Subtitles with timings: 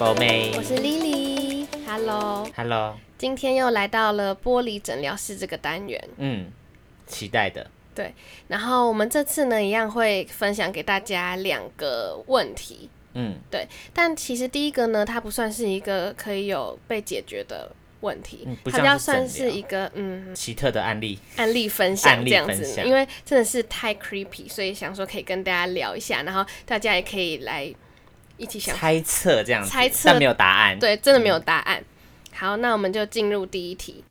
[0.00, 0.14] 我
[0.62, 6.50] 是 Lily，Hello，Hello，Hello 今天又来到了玻璃诊疗室这个单元，嗯，
[7.06, 8.14] 期待的，对，
[8.48, 20.34] 然后我们这次呢一样会分享给大家两个问题，嗯，对，但其实第一个呢，它不算是一个可以有被解决的问题，嗯、它比较算是一个嗯。
[20.34, 22.24] 奇特的案例，案例分享。
[22.24, 27.70] 这样子，因为真的是太 creepy，所以想说可以跟大家聊一下，然后大家也可以来。
[28.40, 30.78] 一起想猜测这样子，猜测但没有答案。
[30.78, 31.78] 对，真的没有答案。
[31.78, 31.84] 嗯、
[32.32, 34.02] 好，那我们就进入第一题。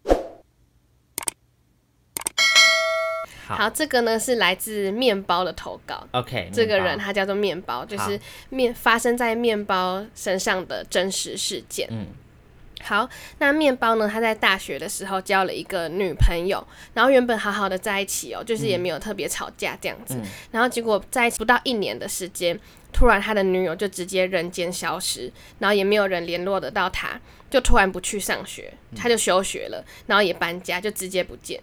[3.47, 6.07] 好，好，这个呢是来自面包的投稿。
[6.11, 11.87] OK，这个人他叫做面包，就是面发生在面包身上的真实事件。
[11.89, 12.05] 嗯。
[12.81, 13.07] 好，
[13.39, 14.07] 那面包呢？
[14.07, 20.15] 他在大学的时候交了一个女朋友，然后原本好好的在一起哦，就是也没有特别吵架这样子。
[20.15, 22.59] 嗯、然后结果在一起不到一年的时间，
[22.91, 31.61] 突然他的女友就直接人间消失，然后也没有人联络得到他，就突然不去上学，他就休学了，然后也搬家，就直接不见。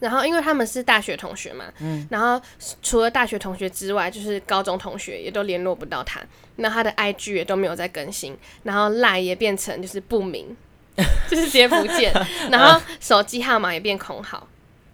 [0.00, 2.40] 然后因为他们是大学同学嘛，嗯，然后
[2.82, 6.20] 除了大学同学之外，就是高中同学也都联络不到他，
[6.56, 10.56] 那他的 IG 也都没有再更新，然后 Line 也变成就是不明，
[11.28, 12.12] 就是直接不见，
[12.50, 14.46] 然后手机号码也变空号，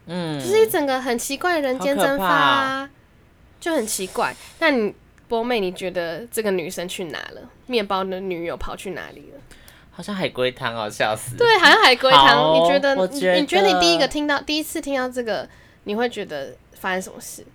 [0.07, 2.91] 嗯，就是一整个很奇怪的人间蒸发啊，
[3.61, 4.35] 就很奇怪。
[4.59, 4.95] 那你
[5.29, 7.41] 波妹，你觉得这个女生去哪了？
[7.67, 9.41] 面包的女友跑去哪里了？
[9.97, 11.37] 好像海龟汤哦，笑死！
[11.37, 12.55] 对，好像海龟汤。
[12.55, 12.97] 你觉得？
[12.97, 15.49] 我觉得你觉得你第一个听到，第一次听到这个，
[15.85, 17.47] 你会觉得发生什么事？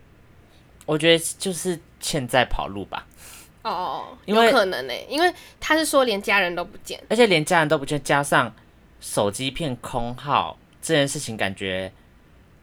[0.86, 3.06] 我觉得就是欠债跑路吧。
[3.64, 8.56] 哦哦，有可能呢、欸，因为他是说连家人都不见，而且连家人都不见，加上
[9.02, 11.92] 手机变空号这件事情，感觉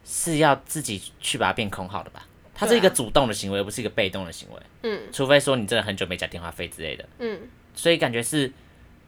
[0.03, 2.25] 是要自己去把它变空号的吧？
[2.55, 4.59] 它是一个主动的行为，而不是一个被动的行为。
[4.81, 7.07] 嗯，除非说你真的很久没缴电话费之类的。
[7.19, 7.41] 嗯，
[7.75, 8.51] 所以感觉是。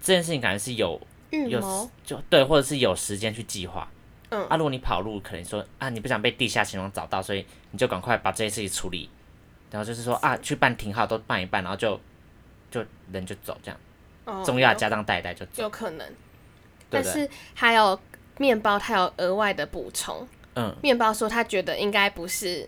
[0.01, 0.99] 这件事情感觉是有
[1.49, 3.87] 有就对，或者是有时间去计划。
[4.29, 9.09] 嗯啊，如果你跑路，可能说啊，你不想被地下情况找到，所以你就赶快把这些事情处理。
[9.71, 11.99] 然后就是说啊，去办停号都办一办，然后就
[12.71, 13.79] 就人就走这样。
[14.25, 15.63] 哦，重要家当带一带就走。
[15.63, 16.07] 有可能，
[16.89, 17.99] 但是还有
[18.37, 20.27] 面包，他有额外的补充。
[20.55, 22.67] 嗯，面包说他觉得应该不是。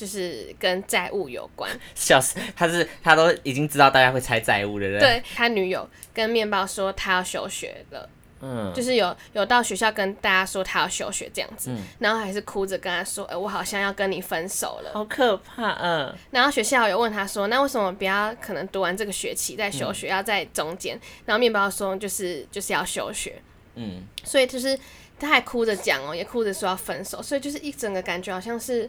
[0.00, 2.38] 就是跟债务有关， 笑死！
[2.56, 5.20] 他是他都已经知道大家会猜债务，的人对？
[5.20, 8.08] 对，他女友跟面包说他要休学了，
[8.40, 16.14] 嗯，就是有有到学校跟大家说他要休学这样子，嗯，然后还是哭着跟他说，哎、欸，我好像要跟你分手了，好可怕，嗯。
[16.30, 20.98] 然后学校有问他说，那为什么不要可能读完这个学期再休学，嗯、要在中间？
[21.26, 23.38] 然后面包说，就是就是要休学，
[23.74, 24.78] 嗯，所以就是
[25.18, 28.88] 他还哭着讲哦，也哭着说要分手，所以就是一整个感觉好像是。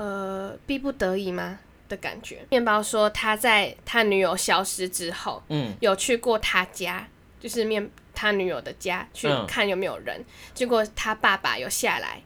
[0.00, 2.38] 呃，逼不得已吗的感觉？
[2.48, 7.06] 面包说他在他女友消失之后，嗯，有去过他家，
[7.38, 10.18] 就是面他女友的家去看有没有人。
[10.18, 10.24] 嗯、
[10.54, 12.22] 结果他爸爸有下来，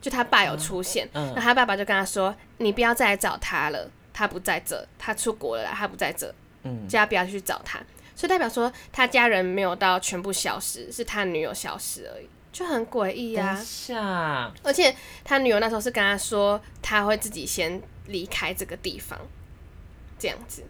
[0.00, 6.34] 就他爸有出现，那、嗯嗯、他爸爸就跟他说：“你不要再来找他了，他不在这，他出国了，他不在这，
[6.64, 7.78] 嗯，叫他不要去找他。”
[8.16, 12.28] 所以代表说他家人没有到全部消失，是他女友消失而已。
[12.56, 13.62] 就很诡异呀，
[14.62, 19.20] 而且他女友那时候是跟他说，他会自己先离开这个地方，
[20.18, 20.62] 这样子。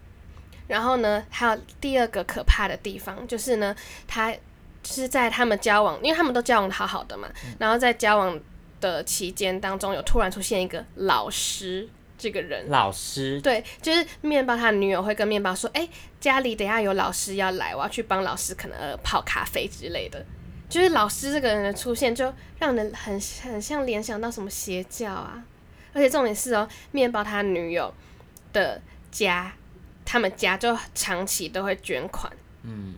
[0.67, 3.73] 然后呢，还有第二个可怕的地方，就是呢，
[4.05, 4.35] 他
[4.83, 7.29] 是在他们交往，因为他们都交往的好好的嘛。
[7.57, 8.37] 然后在交往
[8.81, 11.87] 的期间当中，有突然出现一个老师
[12.17, 12.69] 这个人。
[12.69, 15.87] 老师，对，就是面包他女友会跟面包说：“哎，
[16.19, 20.25] 家里等下有老师要来，我要去帮老师可能泡咖啡之类的。”
[20.69, 25.41] 就是老师这个人的出现，就让人很很像联想到什么邪教啊！
[25.93, 27.93] 而且重点是哦，面包他女友
[28.51, 29.53] 的家，
[30.03, 32.31] 他们家就长期都会捐款，
[32.63, 32.95] 嗯，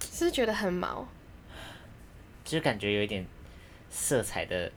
[0.00, 1.06] 是不是觉得很毛？
[2.44, 3.26] 就感觉有一点
[3.90, 4.70] 色彩的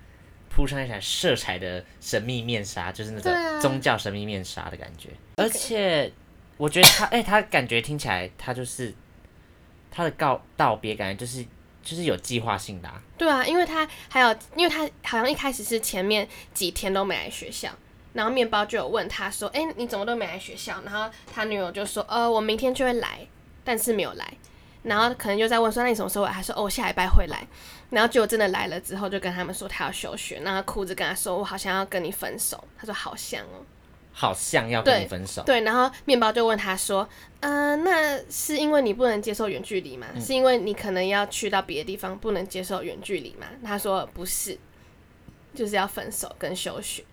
[0.50, 5.10] 铺上一层色彩的神秘面纱，就是那种宗教神秘面纱的感觉。
[5.10, 6.12] 啊、而且
[6.58, 8.92] 我觉得他，哎、欸，他感觉听起来，他就是
[9.92, 11.46] 他的告道别，感觉就是。
[11.84, 17.70] 就是有计划性的啊，对啊，因为他还有，因为他好像一开始是前面几天都没来学校，
[18.14, 23.26] 然后面包就有问他说：“哎，你怎么都没来学校？”然后他女友就说：“呃，我明天就会来，
[23.64, 24.34] 但是没有来。”
[24.84, 27.46] 然后可能就在问说：“那你什么时候来？”他说：“哦，下礼拜会来。”
[27.90, 33.66] 然后结果真的来了之后，就跟他们说他要休学，然后哭着跟他说：“我好像要跟你分手。”他说：“好像哦。”
[34.12, 35.42] 好像要跟你分手。
[35.44, 37.08] 对，对，然后面包就问他说
[37.42, 40.08] ：“嗯、呃，那是因为你不能接受远距离吗？
[40.14, 44.58] 嗯、是因为你可能要去到别的地方，不能接受远距离吗？”他说：“不是，
[45.56, 47.04] 就是要分手跟休学。”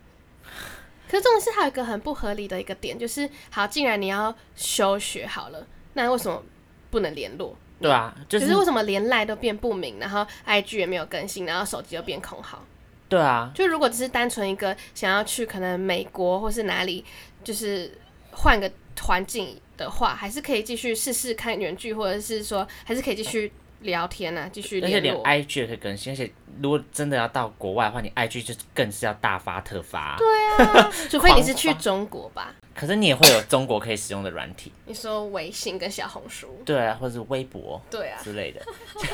[1.11, 6.43] 可是重点是，还有一个很不合理的一个点，就是好，既然你要休学好了，那为什么
[6.91, 7.57] 不能联络？
[7.81, 12.63] 对啊，就是为什么连赖都变不明，然后 IG 也没有更新，然后手机又变空号？
[13.09, 17.05] 对啊，就如果只是单纯一个想要去可能美国或是哪里，
[17.43, 17.91] 就是
[18.31, 18.71] 换个
[19.01, 23.53] 环境的话，还是可以继续试试看原剧，或者是说还是可以继续。
[23.81, 24.81] 聊天啊，继续。
[24.81, 26.31] 而且连 IG 也可以更新，而且
[26.61, 30.17] 如果真的要到国外的话，你 IG 就更是要大发特发。
[30.19, 32.55] 对啊， 除非你是去中国吧。
[32.75, 34.73] 可是你也会有中国可以使用的软体。
[34.87, 36.63] 你说微信跟小红书。
[36.65, 37.81] 对啊，或者是微博。
[37.91, 38.21] 对啊。
[38.23, 38.63] 之类的。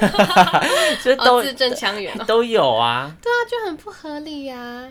[1.03, 2.25] 这都字正腔圆哦。
[2.25, 3.17] 都有啊。
[3.23, 4.89] 对啊，就很不合理呀、啊。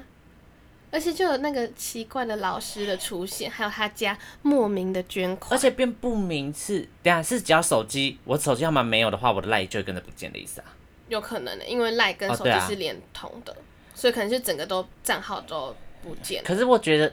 [0.93, 10.67] 而且就有那个奇怪的老师的出现，还有他家莫名的捐款，而且变不明是，等下是只要手机，我手机号码没有的话，我的赖就会跟着不见的意思啊？
[11.09, 16.43] 有可能的，因为赖跟手机是连通的，哦啊、所以可能是整个都账号都不见。
[16.43, 17.11] 可是我觉得，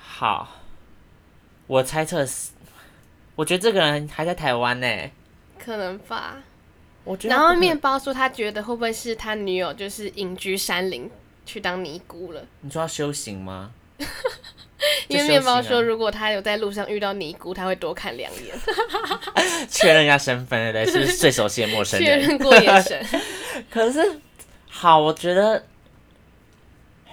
[0.00, 0.48] 好，
[1.66, 2.52] 我猜测是，
[3.34, 5.10] 我觉得这个人还在台湾呢，
[5.58, 6.36] 可能吧。
[7.02, 11.10] 我觉得，然后面包说他觉得会不会是他女友就是隐居山林。
[11.50, 12.40] 去当尼姑了？
[12.60, 13.72] 你说要修行吗？
[15.08, 18.56] 因为面包说，如果他有在路上遇到尼姑，他会多看两眼，
[19.68, 20.92] 确认一下身份，对不对？
[20.92, 22.20] 是不是最熟悉的陌生人？
[22.20, 23.04] 确认过眼神。
[23.68, 24.20] 可是，
[24.68, 25.62] 好，我觉得，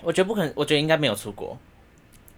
[0.04, 1.57] 我觉得不可能，我觉得应该没有出国。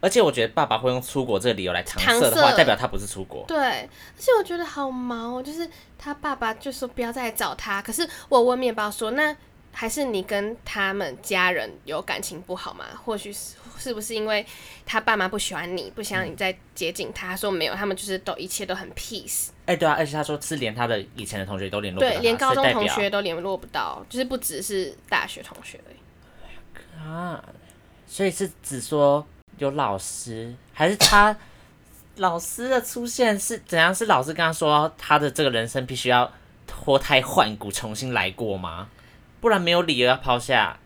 [0.01, 3.43] 而且，我觉得爸爸会用出国这个理由来搪塞的话，代表他不是出国。
[3.45, 7.81] 对，而且我觉得好毛哦，就是他爸爸就说不要再来找他。
[7.81, 9.35] 可是我问面包说，那。
[9.71, 12.85] 还是你跟他们家人有感情不好吗？
[13.03, 14.45] 或许是是不是因为
[14.85, 17.27] 他爸妈不喜欢你，不想你再接近他？
[17.27, 19.49] 他说没有，他们就是都一切都很 peace。
[19.65, 25.97] 哎、欸，对啊，而且他说是连他的以前的同学都联络不到，对，连高中同学都联络不到，就是不只是大学同学而已。
[27.01, 27.41] 啊，
[28.05, 29.25] 所以是只说
[29.59, 31.33] 有老师，还是他
[32.17, 33.95] 老师的出现是怎样？
[33.95, 36.29] 是老师跟他说他的这个人生必须要
[36.67, 38.89] 脱胎换骨，重新来过吗？
[39.41, 40.77] 不然没有理由要抛下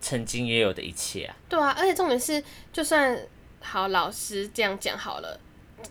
[0.00, 1.34] 曾经也有的一切啊！
[1.48, 2.42] 对啊，而且重点是，
[2.72, 3.18] 就算
[3.60, 5.40] 好老师这样讲好了，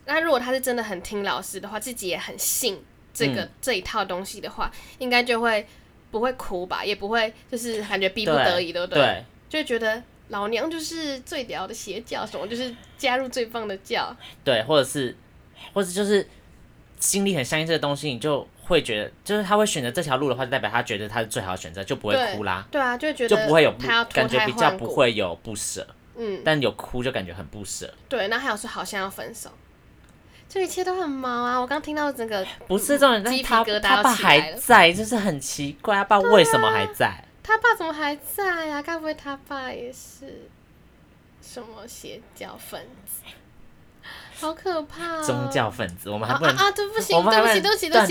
[0.05, 2.81] 那如果他是真的很听老师的话，自己也很信
[3.13, 5.67] 这个、嗯、这一套东西的话，应该就会
[6.09, 9.01] 不会哭吧，也不会就是感觉逼不得已，对不对？
[9.01, 14.15] 对，就会觉得老娘就是最屌的邪教，什么就是加入最棒的教，
[14.45, 15.13] 对，或者是，
[15.73, 16.25] 或者就是
[16.99, 18.47] 心里很相信这个东西，你就。
[18.67, 22.67] 会觉得，就是他会选择这条路的话，就代表他觉得他是最好的选择，就不会哭啦。
[22.69, 23.71] 对，对啊，就觉得就不会有
[24.13, 25.87] 感觉比较不会有不舍。
[26.19, 27.93] 嗯，但有哭就感觉很不舍。
[28.09, 29.51] 对，那还有说好像要分手，
[30.49, 31.59] 这一切都很毛啊！
[31.59, 37.05] 我刚听到整个不是这种，鸡皮疙瘩他爸还在，就是很奇怪，他爸为什么还在？
[37.05, 38.81] 啊、他爸怎么还在呀、啊？
[38.81, 40.49] 该不会他爸也是
[41.39, 43.21] 什么邪教分子？
[44.39, 45.23] 好可怕、哦！
[45.23, 46.71] 宗教分子，我们还不能啊，啊！
[46.71, 48.07] 对不起，对不起，对不起，对不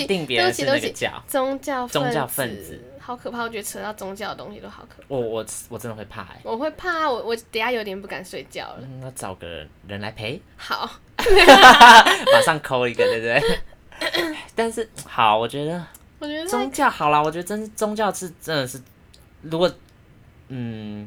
[0.50, 3.42] 起，对不起，宗教宗教分子，好可怕！
[3.42, 5.04] 我觉得扯到宗教的东西都好可怕。
[5.08, 6.40] 我我我真的会怕哎、欸！
[6.42, 8.80] 我会怕，我我等下有点不敢睡觉了。
[9.00, 10.40] 那找个人来陪。
[10.56, 14.36] 好， 马上扣一个，对不对？
[14.56, 15.86] 但是好，我觉得，
[16.18, 18.80] 我觉得宗教好啦，我觉得真宗教是真的是，
[19.42, 19.72] 如果
[20.48, 21.06] 嗯。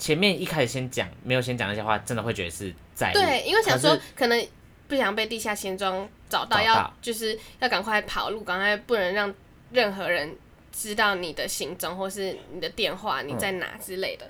[0.00, 4.48] 前面一开始先讲，没有先讲那些话，真的会觉得是在对，因为想说可能
[4.88, 9.32] 不想被地下钱庄找到，要就是要赶快跑路，赶快不能让
[9.70, 10.34] 任何人
[10.72, 14.26] 知道你的行踪或是你的电话你在哪之类的。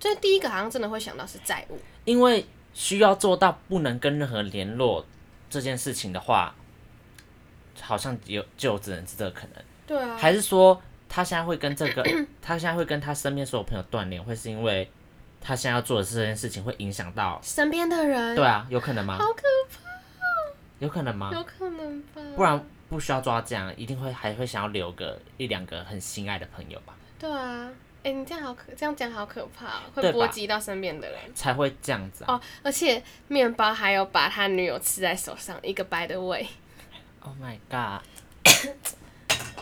[0.00, 5.04] 所以第一个好像真的会想到是债务，因为需要做到不能跟任何联络
[5.50, 6.54] 这件事情的话，
[7.78, 9.62] 好像有就只能是这个可能。
[9.86, 12.02] 对啊，还是说他现在会跟这个，
[12.40, 14.90] 他现在会跟他身边所有朋友断联，会是因为？
[15.40, 19.16] 他现在要做的这件事情会影响到身边的人，对啊，有可能吗？
[19.18, 19.42] 好可
[19.72, 19.80] 怕，
[20.78, 21.30] 有可能吗？
[21.32, 26.94] 有可能吧，不然不需要抓这样，一定会还会想要留个一两个很心爱的朋友吧？
[27.18, 27.70] 对啊，
[28.02, 32.40] 哎、欸，你这样好可，这样讲好可怕，会波及到身边的人，才会这样子、啊、哦。
[32.62, 36.46] 而且面包还有把他女友吃在手上，一个 by the way。
[37.20, 38.02] Oh my god，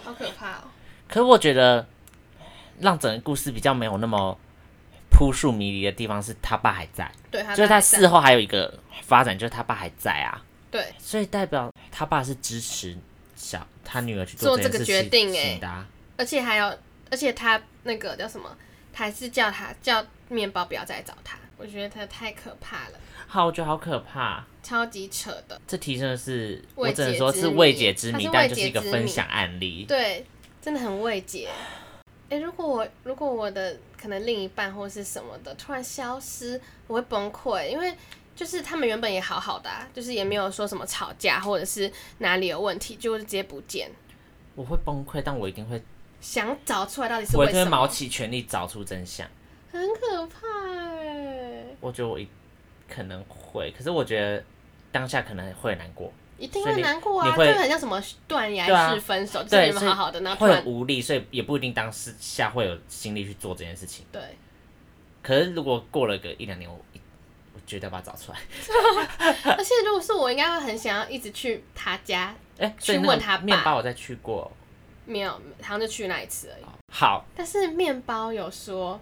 [0.02, 0.64] 好可怕哦。
[1.06, 1.86] 可是我觉得
[2.80, 4.36] 让整个故事比较没有那么。
[5.18, 8.72] 扑朔迷离的地方是他爸还在，对，他就是他事后还有一个
[9.02, 12.96] 发展，就是他爸还在啊，对，所以代表他爸是支持
[13.34, 15.84] 小他女儿去做这个决定哎、欸，
[16.16, 16.78] 而且还有，
[17.10, 18.56] 而且他那个叫什么，
[18.92, 30.24] 他还是叫他叫面包不要再找他，我觉得他太可怕了，好，我觉得好可怕，超级扯的，这提升的是我只能说是未解之谜，但就是一个分享案例，对，
[30.62, 31.48] 真的很未解。
[32.30, 37.94] 哎、欸，如果我如果我的可能另一半或是什么的突然消失，我会崩溃，因为
[38.36, 43.90] 就是他们原本也好好的，啊，就是也没有说什么吵架或者是哪里有问题，就直接不见。
[44.54, 45.82] 我会崩溃，但我一定会
[46.20, 47.60] 想找出来到底是为什么。
[47.60, 49.26] 我会卯起全力找出真相。
[49.72, 50.46] 很可怕
[50.98, 51.64] 哎！
[51.80, 52.28] 我觉得我一
[52.88, 54.44] 可能会，可是我觉得
[54.90, 56.12] 当下可能会难过。
[56.38, 57.36] 一定会难过啊！
[57.36, 64.06] 就很像什么断崖式分手，就是你们好好的，然后会很无力，所以也不一定当下会有心力去做这件事情。
[64.12, 64.22] 对。
[65.20, 66.78] 可是如果过了个一两年，我
[67.52, 68.38] 我绝对要把它找出来。
[69.58, 73.42] 而且如果是我，应该会很想要一直去他家，哎， 去问他爸。
[73.42, 74.50] 面包我再去过，
[75.06, 75.30] 没有，
[75.60, 76.64] 好像就去那一次而已。
[76.94, 77.24] 好。
[77.34, 78.98] 但是面包有说，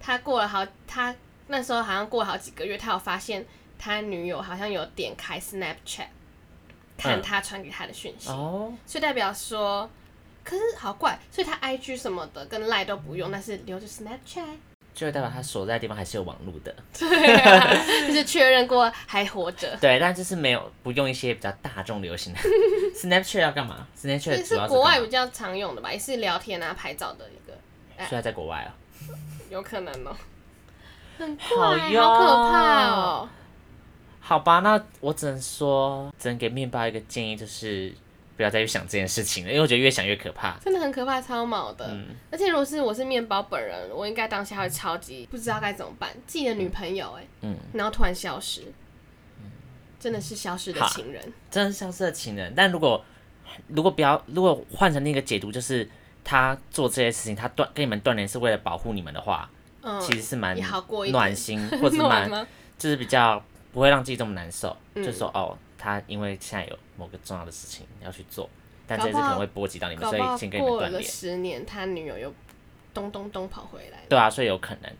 [0.00, 1.14] 他过了好，他
[1.48, 3.44] 那时候好像过了好几个月，他有发现
[3.78, 6.06] 他女友好像有点开 Snapchat。
[7.00, 9.88] 看他传给他的讯息，嗯哦、所以代表说，
[10.44, 14.56] 可是好怪，所以他 IG 什么的跟 Line 都不用，但是留着 Snapchat，
[14.94, 17.74] 就代表他所在的地方还是有网络的，对、啊，
[18.06, 19.76] 就是确认过还活着。
[19.80, 22.40] 对，但就是没有不用一些比较大众流行的
[22.94, 27.56] Snapchat 要干嘛？Snapchat 是国外比较常用的吧，也是聊天啊、拍照的一个。
[28.08, 28.74] 所以他在国外啊？
[29.50, 30.16] 有可能哦、喔，
[31.18, 33.39] 很怪，好可怕哦、喔。
[34.30, 37.92] 好吧，那我只能说，只能给面包一个建议，就是
[38.36, 41.84] 不要再去想这件事情了，因为我觉得越想越可怕，真的很可怕，超毛的。
[41.90, 48.62] 嗯，而且如果是我是面包本人，我应该当下会超级不知道该怎么办，自己的女朋友哎，嗯，然后突然消失，
[49.40, 49.50] 嗯，
[49.98, 51.20] 真的是消失的情人，
[51.50, 52.52] 真的是消失的情人。
[52.56, 53.04] 但如果
[53.66, 55.90] 如果不要，如果换成那个解读，就是
[56.22, 59.50] 他做这些事情，他断跟你们断联是为了保护你们的话，
[59.82, 60.56] 嗯，其实是蛮
[61.10, 62.30] 暖心，或者蛮
[62.78, 63.42] 就是比较。
[63.72, 68.48] 不会让自己这么难受，嗯、就说哦，他因为现在有某个重要的事情要去做，
[68.86, 71.02] 但这次可能会波及到你们，所以先跟你们断联。
[71.02, 72.32] 十年，他女友又
[72.92, 73.98] 咚咚咚跑回来。
[74.08, 74.92] 对啊，所以有可能。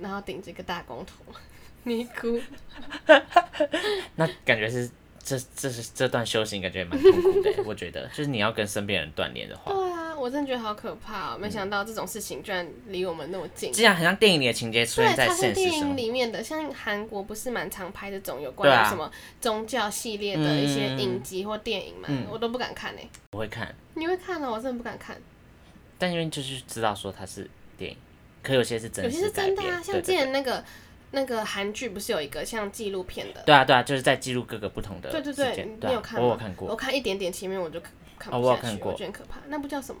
[0.00, 1.24] 然后顶着一个大光头，
[1.84, 2.40] 你哭。
[4.16, 4.90] 那感觉是
[5.24, 7.50] 这这是这段修行，感觉蛮痛苦的。
[7.66, 9.72] 我觉得，就是你要跟身边人断联的话。
[9.72, 10.00] 对啊。
[10.14, 11.38] 我真的觉得好可怕哦！
[11.38, 22.06] 没想到这种事情居然离我们那么近，这样很像电影里的情节出现在现实它是电影里面的，像韩国不是蛮常拍这种有关于什么宗教系列的一些影集或电影嘛？
[22.08, 23.02] 嗯、我都不敢看呢。
[23.32, 23.74] 我会看。
[23.94, 24.52] 你会看哦？
[24.52, 25.20] 我真的不敢看。
[25.98, 27.96] 但因为就是知道说它是电影，
[28.42, 29.82] 可有些是真，有些是真的啊。
[29.82, 30.64] 像之前那个
[31.14, 33.42] 那个韩剧不是有一个像纪录片的？
[33.46, 35.10] 对啊对啊，就是在记录各个不同的。
[35.10, 36.26] 对对对，你有看吗？
[36.26, 37.80] 我有看过，我看一点点前面我就
[38.18, 39.40] 看不下去，我觉得很可怕。
[39.48, 40.00] 那部叫什么？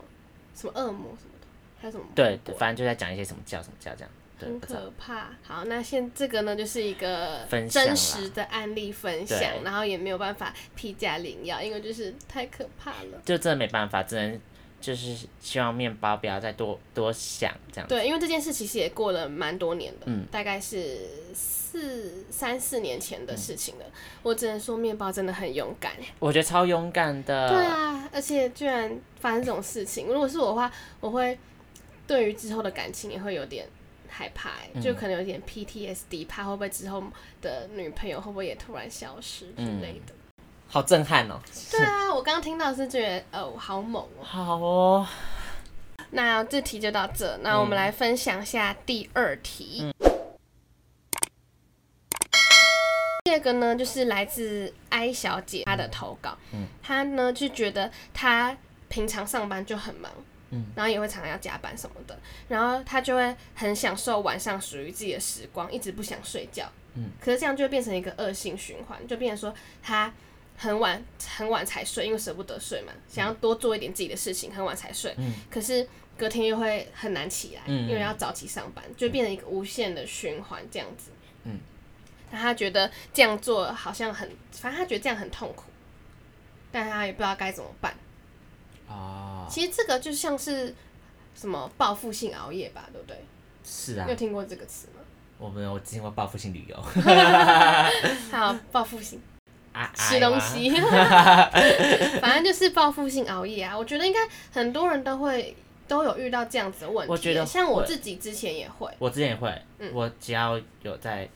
[0.54, 1.46] 什么恶魔什么的，
[1.80, 2.04] 还有什么？
[2.14, 5.30] 对对，反正就在讲一些什么叫什么叫这样，很可怕。
[5.42, 13.20] 好，那现这个呢，就是一个真实的案例分享，然后也没有办法批价领药，因为就是太可怕了。
[13.24, 14.40] 就真的没办法，只能
[14.84, 17.88] 就是希望面包不要再多多想这样。
[17.88, 20.98] 对，因为这件事其实也过了蛮多年的，嗯，大概是
[21.32, 23.84] 四三四年前的事情了。
[23.86, 25.92] 嗯、我只能说，面包真的很勇敢。
[26.18, 27.48] 我觉得超勇敢的。
[27.48, 28.98] 对啊，而且居然。
[29.24, 31.38] 发生这种事情，如果是我的话，我会
[32.06, 33.66] 对于之后的感情也会有点
[34.06, 37.02] 害怕，嗯、就可能有点 PTSD，怕会不会之后
[37.40, 40.12] 的女朋友会不会也突然消失之类的。
[40.12, 40.23] 嗯、
[40.74, 41.38] 好震撼哦！
[41.70, 44.24] 对啊，我刚刚听到是觉得哦，好猛哦。
[44.24, 45.06] 好哦。
[46.10, 49.82] 那这题就到这，那我们来分享一下第二题。
[49.84, 50.10] 嗯、
[53.22, 58.56] 第二个呢，就是来自 I 小姐她的投稿，嗯，她呢就觉得她。
[58.88, 60.08] 平常上班就很忙，
[60.50, 62.16] 嗯，然后也会常常要加班什么的，
[62.46, 69.52] 然后她就会很享受晚上属于自己的时光，一直不想睡觉，嗯，可是这样就会变成一个恶性循环，就变成说
[69.82, 70.12] 他
[70.56, 71.02] 很晚
[71.36, 81.10] 很晚才睡，因为舍不得睡嘛，想要多做一点自己的事情，很晚才睡，嗯，可是隔天又会很难起来，嗯，因为要早起上班，就变成一个无限的循环这样子，
[81.44, 81.58] 嗯，
[82.30, 85.64] 那他觉得这样做好像很，反正他觉得这样很痛苦，
[86.70, 87.94] 但他也不知道该怎么办。
[88.88, 90.74] 哦，其实这个就像是
[91.34, 93.16] 什么报复性熬夜吧，对不对？
[93.64, 94.04] 是啊。
[94.04, 95.00] 你有听过这个词吗？
[95.38, 96.76] 我没有，我听过报复性旅游。
[98.30, 99.20] 好，报复性
[99.94, 100.70] 吃东西，
[102.20, 103.76] 反正就是报复性熬夜啊。
[103.76, 104.18] 我觉得应该
[104.52, 105.56] 很多人都会
[105.88, 107.12] 都有遇到这样子的问题。
[107.12, 109.50] 我觉得像我自己之前也会，我之前也会。
[109.78, 111.28] 嗯，我只要有在，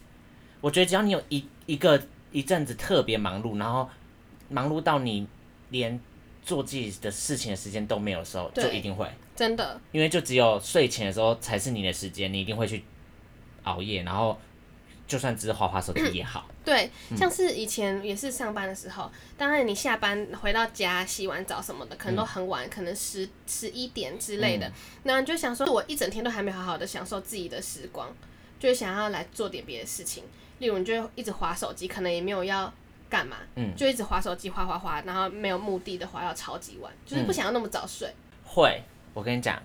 [0.60, 2.00] 我觉得只要你有一一个
[2.32, 3.88] 一阵子特别忙碌，然后
[4.48, 5.26] 忙碌到你
[5.70, 6.00] 连。
[6.40, 12.82] 做自己的事情的时间都没有的时候，就一定会真的，因为就只有睡前的时候才是你的时间，你一定会去
[13.64, 14.40] 熬夜，然后
[15.08, 16.46] 就算只是滑滑手机也好。
[16.64, 24.70] 对，像是以前也是上班的时候，嗯、当然你下班回到家洗完澡什么的，可能都很晚，嗯、可能十十一点之类的，
[25.04, 28.14] 那、就想说，我一整天都还没好好的享受自己的时光，
[28.60, 30.24] 就会想要来做点别的事情，
[30.58, 32.70] 例如你就一直滑手机，可能也没有要
[33.08, 38.06] 干嘛，嗯，就一直滑手机，滑滑滑，然后没有目的的滑到超级晚，就是不想要那么早睡。
[38.08, 38.82] 嗯、会，
[39.14, 39.58] 我跟你讲，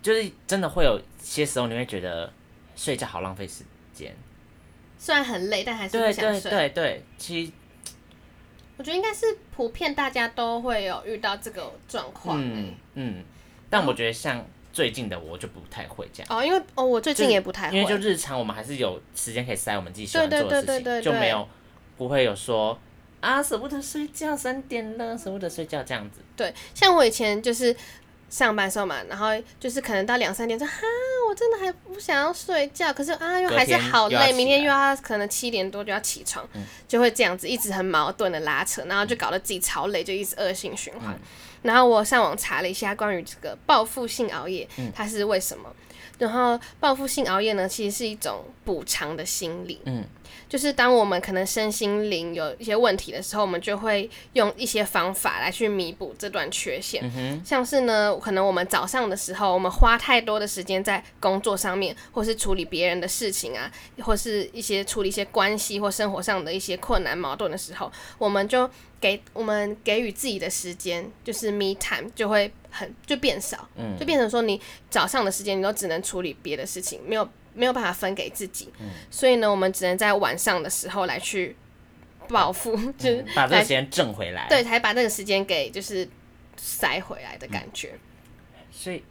[0.00, 2.32] 就是真的会有些时候你会觉得
[2.74, 3.62] 睡觉好浪费时
[3.92, 4.16] 间，
[4.98, 6.40] 虽然很累，但还是不想睡。
[6.40, 7.52] 对对对对，其实
[8.76, 12.38] 我觉得应该是普遍大家都会有遇到这个状况。
[12.40, 13.24] 嗯嗯，
[13.70, 14.44] 但我觉得像。
[14.72, 21.48] 最近的我就不太会这样哦，因为哦，我最近也不太会，因为就日常我们还是有时间可以塞我们自己喜欢做的事情，就没有
[21.96, 22.78] 不会有说
[23.22, 26.20] 啊舍不得睡觉，三点了舍不得睡觉这样子。
[26.36, 27.74] 对，像我以前就是
[28.28, 30.74] 上班时候嘛，然后就是可能到两三点说哈，
[31.26, 41.12] 我真的还不想要睡觉，可是啊又还是好累，明天又要可能七点多就要起床，嗯、就会这样子一直很矛盾的拉扯，然后就搞得自己超累，就一直恶性循环。
[41.14, 41.20] 嗯
[41.62, 45.68] 然后我上网查了一下关于这个报复性熬夜，它是为什么？
[45.68, 49.80] 嗯、然后报复性熬夜呢，其实是一种补偿的心理。
[49.84, 50.04] 嗯。
[50.48, 57.02] 就是当我们可能身心灵有一些问题的时候，我们就会用一些方法来去弥补这段缺陷。
[57.16, 63.70] 嗯、像是呢，可能我们早上的时候，我们花太多的时间在工作上面，或是处理别人的事情啊，
[64.02, 68.68] 或是一些处理一些关系或生活上的一些困难矛盾的时候，我们就
[69.00, 77.28] 给我们给予自己的时间，就是 me time 就会很就变少，嗯、就变成说你早上的时间你都只能处理别的事情，没有。
[77.56, 81.56] 没有办法分给自己，嗯、所以呢，我们只能在晚上的时候来去
[82.28, 86.08] 报复，嗯、 就是把这个时间挣回来，对，才把那个时间给就是
[86.56, 87.90] 塞回来的感觉。
[87.94, 89.02] 嗯、所以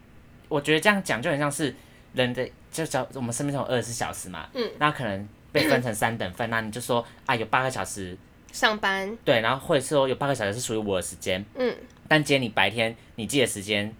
[0.48, 1.76] 我觉得这样讲就很像是
[2.14, 8.18] 人的，就叫我们生命中有二十四小时嘛，嗯，那可能被分成三等份， 那你就说啊，有八个小时。
[8.52, 11.76] 上班，对，然后或者说有八个小时是属于我的时间，嗯，
[12.08, 13.94] 但今天你白天你自己的时间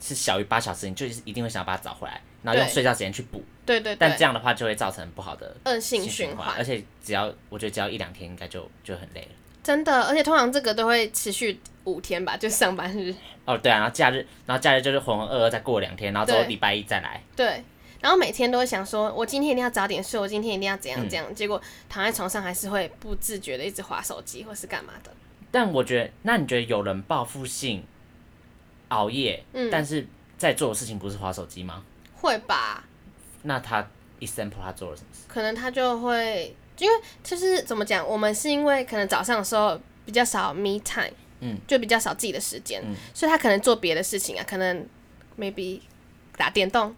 [0.00, 2.18] 是小于八小时，你就是一定会想要把它找回来。
[2.42, 9.28] 然后用睡觉时间去补，对对对，但这样的话就会造成不好的恶性循环，而且只要我觉得只要一两天应该就就很累了。
[9.62, 13.14] 真的，而且通常这个都会持续五天吧，就上班日。
[13.44, 17.22] 哦，对啊，然后假日，然后假日就是浑浑噩噩再过两天，然后之后礼拜一再来。
[17.36, 17.62] 对，
[18.00, 25.12] 然后每天都会想说，我今天一定要早点睡，我今天一定要怎样怎样，嗯、结果躺在床上还是会不自觉的一直划手机或是干嘛的。
[25.50, 27.84] 但我觉得，那你觉得有人报复性
[28.88, 30.06] 熬夜，嗯、但是
[30.38, 31.82] 在做的事情不是划手机吗？
[32.14, 32.84] 会吧。
[33.42, 33.86] 那他
[34.20, 35.20] example 他做了什么事？
[35.28, 44.86] 可能他就会，因为就是怎么讲，我们是因为可能早上的时候比较少 me time，嗯，就比较少自己的时间，嗯，所以他可能做别的事情啊，可能
[45.38, 45.80] maybe
[46.36, 46.94] 打电动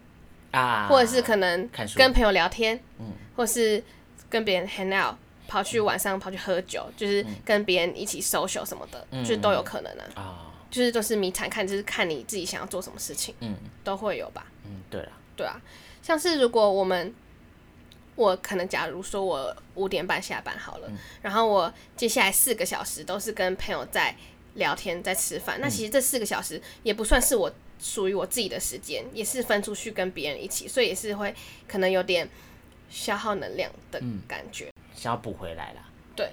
[0.51, 3.83] 啊，或者是可能跟朋友聊天，嗯，或是
[4.29, 5.15] 跟别人 hang out，
[5.47, 15.59] 跑去晚上跑去喝酒，就是跟别人一起 social 什么的，嗯，就都有可能啊，啊，就是都是 me time，看就是看你自己想要做什么事情，嗯，都会有吧，嗯，对啊，对啊。
[16.01, 17.13] 像是如果我们，
[18.15, 24.15] 我可能假如说我五点半下班好了，嗯、然后我接下来四个小时都是跟朋友在
[24.55, 31.33] 聊天，在吃饭，嗯、那其实这四个小时也不算是我属于我自己的时间，也是分出去跟别人一起，所以也是会
[31.67, 32.27] 可能有点
[32.89, 35.81] 消耗能量的感觉，嗯、想要补回来了，
[36.15, 36.29] 对。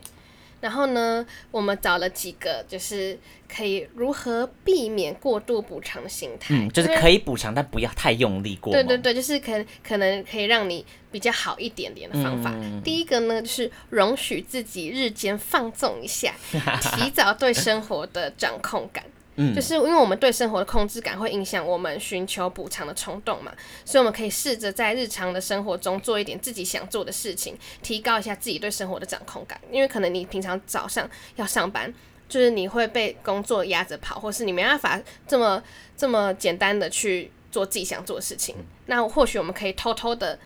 [0.61, 3.19] 然后呢，我们找了几个，就是
[3.49, 6.55] 可以如何避免过度补偿的心态。
[6.55, 8.73] 嗯，就是可以补偿，但不要太用力过。
[8.73, 12.51] 对对对，就是可可能可以让你比较好一点点的方法。
[12.55, 16.35] 嗯、第一个呢，就是容许自己日间放纵一下，
[16.97, 19.05] 提早对生活的掌控感。
[19.41, 23.53] 嗯，就是因为我们对生活的控制感会影响我们寻求补偿的冲动嘛，
[23.85, 29.61] 所以我们可以试着在日常的生活中做一点自己想做的事情，提高一下自己对生活的掌控感。
[29.71, 31.95] 因为可能你平常早上要上班，
[32.29, 35.63] 就是你会被工作压着跑，或是你没办法这么
[35.97, 38.57] 这么简单的去做自己想做的事情。
[38.87, 40.39] 那或许我们可以偷偷的。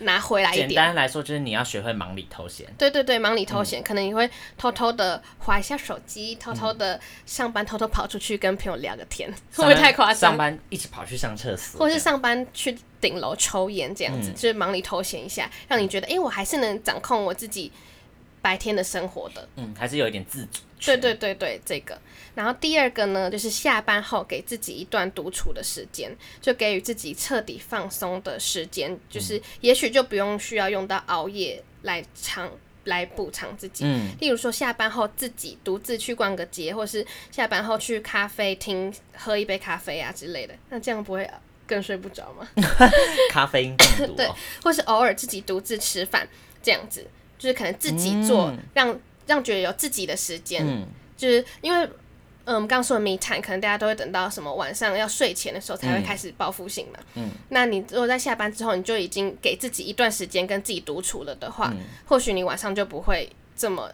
[0.00, 0.68] 拿回来一点。
[0.68, 2.66] 简单来说，就是你要学会忙里偷闲。
[2.76, 10.30] 对对对，忙里偷闲，嗯、可能你会偷偷的划一下手机，偷偷的上班，偷偷跑出去跟朋友聊个天，会不会太夸张？
[10.30, 17.72] 上班一直跑去上厕所，或是上班去顶楼抽烟这样子，嗯、就是忙里偷闲一下，让你觉得，哎、欸，我还是能掌控我自己
[18.42, 19.48] 白天的生活的。
[19.56, 20.60] 嗯，还是有一点自主。
[20.78, 21.98] 对对对对，这个。
[22.36, 32.50] 然后第二个呢，就是下班后给自己一段独处的时间，就给予自己彻底放松的时间，就是也许就不用需要用到熬夜来偿
[32.84, 33.86] 来补偿自己。
[33.86, 41.26] 嗯，例如说下班后自己独自去逛个街，或是下班后去咖啡厅喝一杯咖啡啊之类的，那这样不会
[41.66, 42.46] 更睡不着吗？
[43.32, 44.16] 咖啡因更多。
[44.16, 44.30] 对，
[44.62, 46.28] 或是偶尔自己独自吃饭，
[46.62, 47.06] 这样子
[47.38, 51.88] 就是可能自己做，让让觉得有自己的时间，嗯，就是因为。
[52.46, 56.98] 嗯，我们刚说的 me time，可能大家都会等到什么晚上要睡前的时候才会开始报复性嘛。
[57.14, 63.92] 嗯，那你如果在下班之后，你就已经给自己一段时间跟自己独处了的话，嗯、或许你晚上就不会这么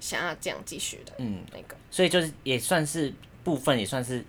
[0.00, 1.12] 想要这样继续的。
[1.18, 3.12] 嗯，那个，所以就是也算是
[3.44, 4.24] 部分，也算是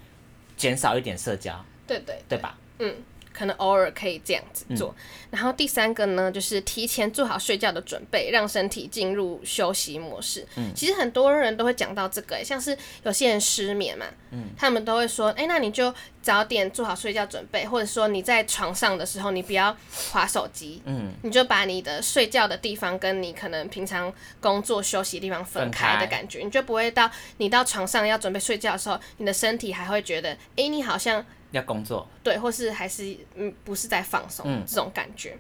[0.55, 1.53] 减少一点社交。
[1.87, 2.57] 对对，对，对吧？
[2.79, 2.95] 嗯。
[3.33, 10.45] 可能偶尔可以这样子做，嗯、然后第三个呢，就是提前做好睡觉的准备，让身体进入休息模式。
[10.55, 19.75] 嗯，其实很多人都会讲到这个，像是有些人失眠嘛，嗯，他们都会说，哎，那你就早点做好睡觉准备，或者说你在床上的时候，你不要
[20.11, 31.25] 划手机，嗯，你就把你的睡觉的地方跟你可能平常工作休息的地方分开的感觉，你就不会到你到床上要准备睡觉的时候，你的身体还会觉得，哎，你好像。
[31.53, 35.37] 要工作，对，或是还是嗯，不是在放松、嗯、这种感觉，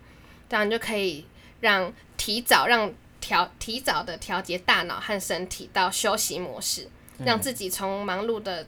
[0.47, 1.25] 这样就可以
[1.59, 8.65] 让提早让调提早的调节大脑和身体到休息模式，嗯、让自己从忙碌的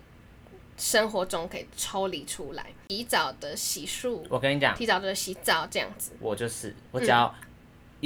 [0.78, 4.22] 生活中可以抽离出来，提早的洗漱。
[4.30, 6.12] 我跟你讲，提早的洗澡这样子。
[6.20, 7.34] 我就是，我只要。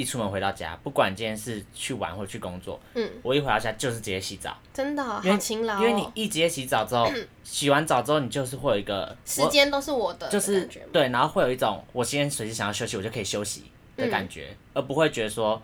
[0.00, 5.78] 嗯一出门回到家，不管今天是去玩或去工作，嗯，我一回到家就是直接洗澡，真的、哦、好勤劳、哦。
[5.78, 7.06] 因为你一直接洗澡之后，
[7.44, 15.60] 洗完澡之后，你就是会有一个时间都是我的，就是对，然后会有一种我今天随时想要休息，我就可以休息的感觉，嗯、而不会觉得说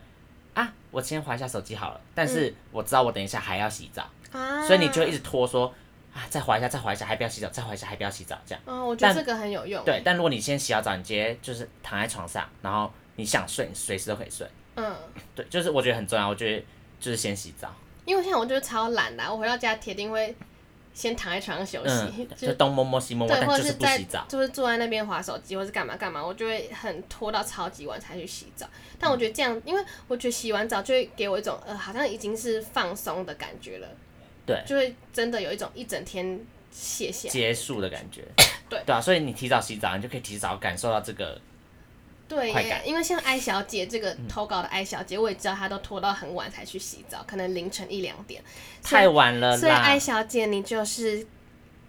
[0.52, 5.72] 啊，我先划一下手机好了，但是我知道我等一下还要洗澡，嗯、所以你就一直拖说
[6.12, 8.62] 啊，再滑一下，再滑一下，还不要洗澡，再滑一下，还不要洗澡，这样。
[8.66, 9.82] 哦，我觉得这个很有用。
[9.86, 14.46] 对，但如果你先洗好澡，你直接就是躺在床上，然后你想睡，你随时都可以睡。
[14.76, 14.94] 嗯，
[15.34, 16.28] 对，就是我觉得很重要。
[16.28, 16.64] 我觉得
[17.00, 17.74] 就是先洗澡，
[18.04, 20.34] 因为现在我就是超懒的，我回到家铁定会
[20.92, 28.68] 先躺在床上休息，嗯、 就东摸摸西摸摸，对，或者是不洗澡，就是坐在那边划手机，或是干嘛干嘛，我就会很拖到超级晚才去洗澡。
[28.98, 33.88] 但我觉得这样，因为我觉得洗完澡就会给我一种呃，好像已经是放松的感觉了，
[34.44, 36.38] 对，就会真的有一种一整天
[36.70, 38.22] 谢谢结束的感觉，
[38.68, 41.40] 对对啊，所以你提早洗澡，你就可以提早感受到这个。
[42.28, 48.42] 对耶，因为像艾小姐这个投稿的艾小姐，嗯、我也知道她都拖到很晚才去洗澡，可能凌晨一两点，
[48.82, 49.56] 太晚了。
[49.56, 51.24] 所以艾小姐，你就是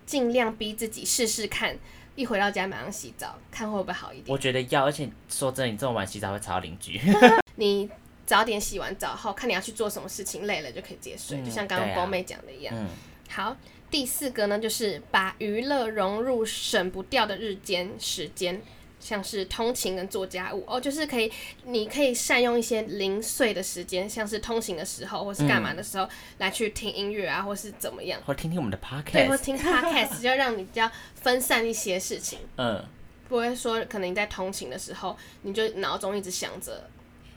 [0.05, 1.75] 尽量逼自己试试看，
[2.15, 4.25] 一回到家马上洗澡，看会不会好一点。
[4.27, 7.01] 我觉得要，而且说真的，你这么晚洗澡会吵到邻居。
[7.55, 7.89] 你
[8.27, 12.75] 早点洗完澡后，看你要去做什么事情，累了就可以直接睡，嗯、就像刚刚波妹讲的一样。
[12.77, 12.87] 嗯、
[13.27, 13.57] 好，
[13.89, 18.61] 第四个呢，就是把娱乐融入省不掉的日间时间。
[18.99, 21.31] 像是通勤跟做家务哦，就是可以，
[21.65, 32.39] 你可以善用一些零碎的时间，像是通勤的时候或是干嘛的时候，嗯、来去听音乐啊，或是怎么样，或听听我们的 podcast，对，或听 podcast，就让你比较分散一些事情。
[32.57, 32.83] 嗯，
[33.29, 36.89] 不会说可能你在通勤的时候，你就脑中一直想着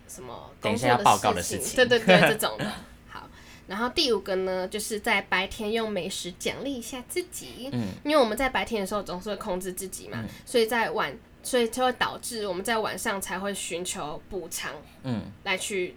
[0.08, 0.88] 什么工作
[1.34, 2.72] 的事情，对对对，这种的。
[3.70, 11.16] 好，然后第五个呢，就是在白天用美食奖励一下自己，嗯，因为我们在白天的时候总是会控制自己嘛，嗯、所以在晚。
[11.42, 15.96] 所以就会导致我们在晚上才会寻求补偿，嗯，来去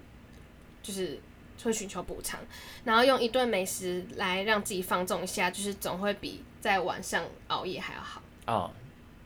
[0.82, 1.20] 就是
[1.62, 2.40] 会寻求补偿，
[2.86, 8.22] 然后用一顿美食来让自己放纵一下，就是总会比在晚上熬夜还要好。
[8.48, 8.72] 哦，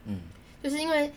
[0.05, 0.21] 嗯，
[0.63, 1.13] 就是因为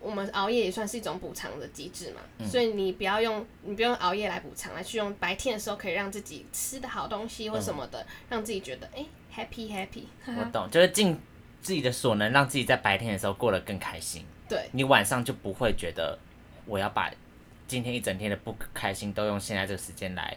[0.00, 9.04] 我们熬夜也算是一种补偿的机制嘛，嗯，所以你不要用你不用熬夜来补偿，来去用白天的时候可以让自己吃的好东西或什么的，嗯，让自己觉得哎，
[9.36, 10.04] 欸，happy happy。
[10.26, 11.18] 我懂，就是尽
[11.60, 14.24] 自己的所能，让自己在白天的时候过得更开心。
[14.48, 16.18] 对，你晚上就不会觉得
[16.64, 17.12] 我要把
[17.68, 20.36] 今天一整天的不开心都用现在这个时间来，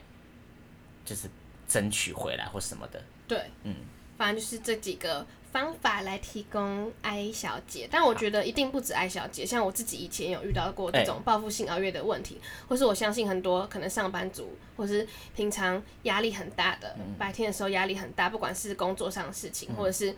[1.06, 1.30] 就是
[1.68, 3.02] 争取回来或什么的。
[3.28, 3.74] 对，嗯，
[4.18, 20.14] 反正就是这几个方法来提供艾小姐，但我觉得一定不止艾小姐，像我自己以前有遇到过这种报复性熬夜的问题，欸、或是我相信很多可能上班族或是平常压力很大的，嗯、白天的时候压力很大，不管是工作上的事情，嗯、或者是。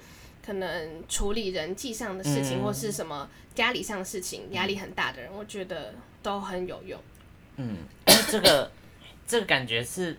[0.45, 7.02] 可能处理人际上的事情，嗯、或是什么家里上的事情，压力很大的人，我觉得都很有用。
[7.56, 7.78] 嗯，
[8.30, 8.71] 这个
[9.26, 10.15] 这个感觉是，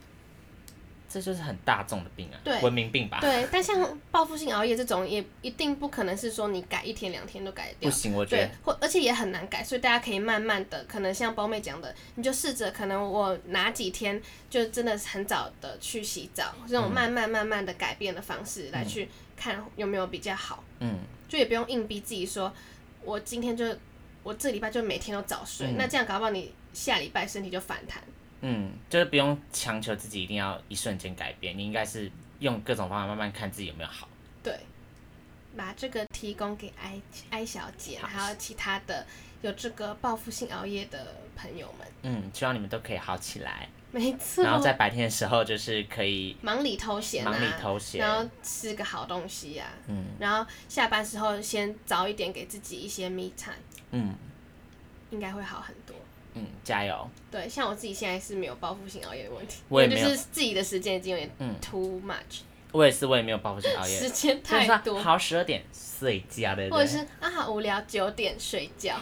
[1.16, 3.18] 这就是很大众的病啊，对，文明病吧。
[3.22, 7.90] 对，但像报复性熬夜这种，也一定不可能是说你改一天两天都改得掉。
[7.90, 8.50] 不行，我觉得。
[8.62, 19.08] 或而且也很难改，所以大家可以慢慢的，可能像包妹讲的，你就试着，可能我哪几天就真的很早的去洗澡，这种慢慢慢慢的改变的方式来去。
[19.38, 20.98] 看有没有比较好，嗯，
[21.28, 22.50] 就也不用硬逼自己说，
[23.04, 23.66] 我今天就
[24.22, 28.02] 我这礼拜就每天都早睡，嗯、那这样搞不好你下礼拜身体就反弹，
[28.42, 34.08] 嗯，就是不用强求自己一定要一瞬间改变，你应该是用各种方法慢慢看自己有没有好，
[34.42, 34.58] 对，
[35.56, 39.06] 把这个提供给艾艾小姐，还有其他的
[39.42, 43.68] 有这个报复性熬夜的朋友们，嗯，希望你们都可以好起来。
[43.90, 44.44] 没错。
[44.44, 53.56] 然后在白天的时候就是可以忙里偷闲，忙里偷闲，然后吃个好东西呀，嗯，然后下班时候先早一点给自己一些 me time，
[53.92, 54.14] 嗯，
[55.10, 55.96] 应该会好很多。
[56.36, 57.10] 嗯，加油。
[57.30, 62.42] 对，像我自己现在是没有报复性熬夜的问题，我也就是自己的时间已经有点 too much。
[62.72, 65.00] 我也是，我也没有报复性熬夜，时间太多。
[65.00, 68.96] 好，十二点睡觉的，或者是啊，好无聊，九点睡觉。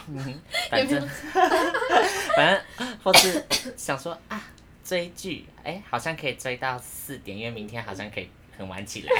[0.69, 1.05] 反正，
[2.37, 3.45] 反正，或是
[3.75, 4.41] 想说啊，
[4.83, 9.11] 追剧，哎，好像可以追到四点，因为明天好像可以很晚起来，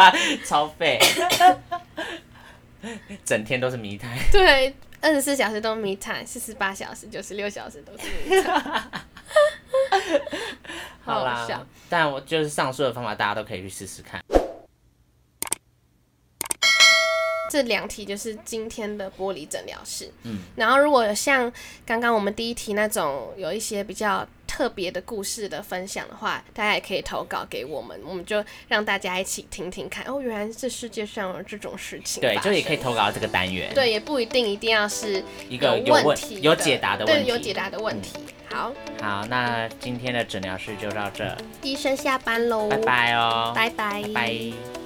[0.46, 0.98] 超废，
[3.26, 4.18] 整天都是迷台。
[4.30, 4.74] 对。
[5.02, 8.82] 二十四小时都 me time，四十八小时、九十六小时都是 me time。
[11.04, 14.22] 好啦，但我就是上述的方法，大家都可以去试试看。
[17.50, 20.10] 这两题就是今天的玻璃诊疗室。
[20.22, 21.52] 嗯，然后如果有像
[21.84, 30.04] 刚刚我们第一题那种有一些比较特别的故事的分享的话，大家也可以投稿给我们，我们就让大家一起听听看。
[30.04, 32.20] 哦，原来这世界上有这种事情。
[32.20, 33.72] 对，就也可以投稿这个单元。
[33.74, 37.24] 对，也不一定一定要是一个有问题、有解答的问题。
[37.24, 38.18] 对，有解答的问题。
[38.50, 41.34] 嗯、好，好，那今天的诊疗室就到这。
[41.62, 44.81] 医生下班喽，拜拜哦，拜拜，拜拜。